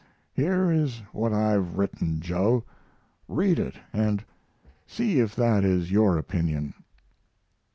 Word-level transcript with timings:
Here 0.33 0.71
is 0.71 0.97
what 1.13 1.31
I 1.31 1.51
have 1.51 1.77
written, 1.77 2.21
Joe. 2.21 2.63
Read 3.27 3.59
it, 3.59 3.75
and 3.93 4.25
see 4.87 5.19
if 5.19 5.35
that 5.35 5.63
is 5.63 5.91
your 5.91 6.17
opinion." 6.17 6.73